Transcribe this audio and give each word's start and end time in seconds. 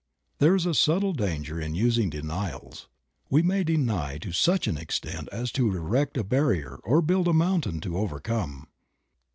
There 0.39 0.55
is 0.55 0.65
a 0.65 0.73
subtle 0.73 1.13
danger 1.13 1.61
in 1.61 1.75
using 1.75 2.09
denials; 2.09 2.87
we 3.29 3.43
may 3.43 3.63
deny 3.63 4.17
to 4.17 4.31
such 4.31 4.65
an 4.65 4.75
extent 4.75 5.29
as 5.31 5.51
to 5.51 5.71
erect 5.75 6.17
a 6.17 6.23
barrier 6.23 6.79
or 6.83 7.03
build 7.03 7.27
a 7.27 7.33
mountain 7.33 7.79
to 7.81 7.99
overcome. 7.99 8.65